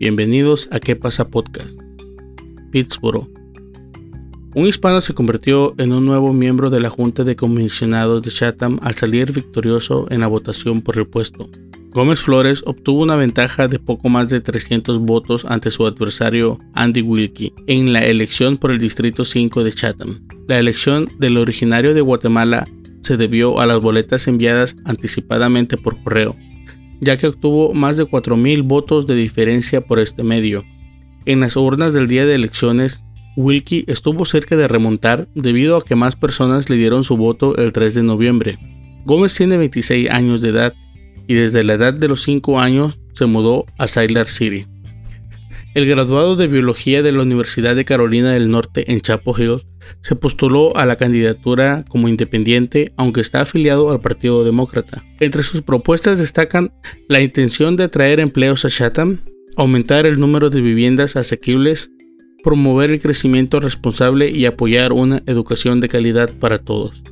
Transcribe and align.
Bienvenidos 0.00 0.66
a 0.72 0.80
¿Qué 0.80 0.96
pasa 0.96 1.28
podcast? 1.28 1.78
Pittsburgh. 2.70 3.28
Un 4.54 4.66
hispano 4.66 5.02
se 5.02 5.12
convirtió 5.12 5.74
en 5.76 5.92
un 5.92 6.06
nuevo 6.06 6.32
miembro 6.32 6.70
de 6.70 6.80
la 6.80 6.88
Junta 6.88 7.22
de 7.22 7.36
Comisionados 7.36 8.22
de 8.22 8.30
Chatham 8.30 8.78
al 8.82 8.94
salir 8.94 9.30
victorioso 9.30 10.06
en 10.08 10.20
la 10.20 10.26
votación 10.26 10.80
por 10.80 10.96
el 10.96 11.06
puesto. 11.06 11.50
Gómez 11.90 12.18
Flores 12.18 12.62
obtuvo 12.64 13.02
una 13.02 13.14
ventaja 13.16 13.68
de 13.68 13.78
poco 13.78 14.08
más 14.08 14.30
de 14.30 14.40
300 14.40 15.00
votos 15.00 15.44
ante 15.44 15.70
su 15.70 15.86
adversario 15.86 16.58
Andy 16.72 17.02
Wilkie 17.02 17.52
en 17.66 17.92
la 17.92 18.02
elección 18.02 18.56
por 18.56 18.70
el 18.70 18.78
Distrito 18.78 19.26
5 19.26 19.64
de 19.64 19.72
Chatham. 19.74 20.26
La 20.48 20.58
elección 20.58 21.08
del 21.18 21.36
originario 21.36 21.92
de 21.92 22.00
Guatemala 22.00 22.66
se 23.02 23.18
debió 23.18 23.60
a 23.60 23.66
las 23.66 23.80
boletas 23.80 24.26
enviadas 24.28 24.76
anticipadamente 24.86 25.76
por 25.76 26.02
correo, 26.02 26.34
ya 27.00 27.16
que 27.16 27.26
obtuvo 27.26 27.72
más 27.74 27.96
de 27.96 28.04
4.000 28.04 28.62
votos 28.66 29.06
de 29.06 29.14
diferencia 29.14 29.80
por 29.80 29.98
este 29.98 30.22
medio. 30.22 30.64
En 31.26 31.40
las 31.40 31.56
urnas 31.56 31.94
del 31.94 32.08
día 32.08 32.26
de 32.26 32.34
elecciones, 32.34 33.02
Wilkie 33.36 33.84
estuvo 33.86 34.24
cerca 34.24 34.56
de 34.56 34.68
remontar 34.68 35.28
debido 35.34 35.76
a 35.76 35.84
que 35.84 35.94
más 35.94 36.16
personas 36.16 36.68
le 36.68 36.76
dieron 36.76 37.04
su 37.04 37.16
voto 37.16 37.56
el 37.56 37.72
3 37.72 37.94
de 37.94 38.02
noviembre. 38.02 38.58
Gómez 39.04 39.34
tiene 39.34 39.56
26 39.56 40.10
años 40.10 40.40
de 40.40 40.50
edad 40.50 40.74
y 41.26 41.34
desde 41.34 41.64
la 41.64 41.74
edad 41.74 41.94
de 41.94 42.08
los 42.08 42.22
5 42.22 42.60
años 42.60 43.00
se 43.12 43.26
mudó 43.26 43.66
a 43.78 43.86
Sailor 43.86 44.28
City. 44.28 44.66
El 45.72 45.86
graduado 45.86 46.34
de 46.34 46.48
biología 46.48 47.00
de 47.04 47.12
la 47.12 47.22
Universidad 47.22 47.76
de 47.76 47.84
Carolina 47.84 48.32
del 48.32 48.50
Norte 48.50 48.90
en 48.90 49.00
Chapel 49.00 49.34
Hill 49.38 49.62
se 50.00 50.16
postuló 50.16 50.76
a 50.76 50.84
la 50.84 50.96
candidatura 50.96 51.84
como 51.88 52.08
independiente, 52.08 52.92
aunque 52.96 53.20
está 53.20 53.42
afiliado 53.42 53.92
al 53.92 54.00
Partido 54.00 54.42
Demócrata. 54.42 55.04
Entre 55.20 55.44
sus 55.44 55.62
propuestas 55.62 56.18
destacan 56.18 56.72
la 57.08 57.20
intención 57.20 57.76
de 57.76 57.84
atraer 57.84 58.18
empleos 58.18 58.64
a 58.64 58.68
Chatham, 58.68 59.20
aumentar 59.56 60.06
el 60.06 60.18
número 60.18 60.50
de 60.50 60.60
viviendas 60.60 61.14
asequibles, 61.14 61.92
promover 62.42 62.90
el 62.90 63.00
crecimiento 63.00 63.60
responsable 63.60 64.28
y 64.28 64.46
apoyar 64.46 64.92
una 64.92 65.22
educación 65.26 65.80
de 65.80 65.88
calidad 65.88 66.32
para 66.40 66.58
todos. 66.58 67.04